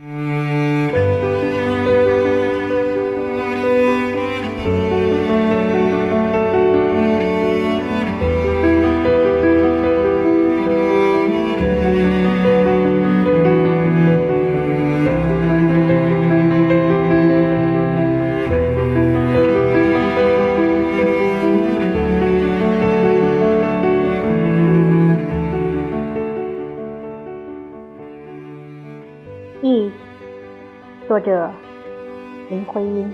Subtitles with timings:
[0.00, 0.27] Mm.
[31.08, 31.50] 作者
[32.50, 33.10] 林徽因。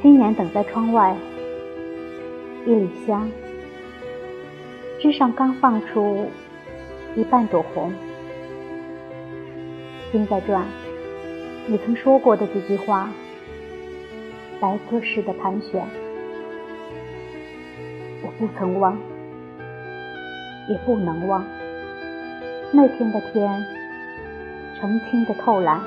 [0.00, 1.16] 今年等在窗外，
[2.64, 3.28] 一缕香，
[5.00, 6.30] 枝上刚放出
[7.16, 7.92] 一半朵红。
[10.12, 10.64] 心在转，
[11.66, 13.10] 你曾说过的几句话，
[14.60, 15.84] 白鸽似的盘旋，
[18.22, 18.96] 我不曾忘，
[20.68, 21.44] 也不能忘。
[22.70, 23.66] 那天的天，
[24.84, 25.80] 澄清的透蓝，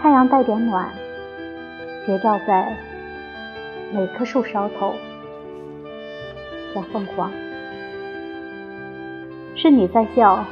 [0.00, 0.88] 太阳带点暖，
[2.06, 2.74] 斜照在
[3.92, 4.94] 每棵树梢头，
[6.72, 7.30] 像凤凰。
[9.54, 10.46] 是你在笑，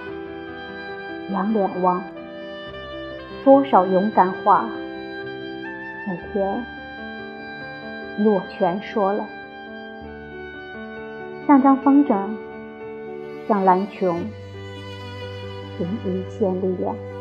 [1.31, 2.05] 仰脸望，
[3.43, 4.69] 多少勇敢话，
[6.07, 6.63] 那天
[8.19, 9.25] 你我全说了，
[11.47, 12.15] 像张风筝。
[13.49, 14.17] 像蓝穹，
[15.77, 17.14] 凭一切力量。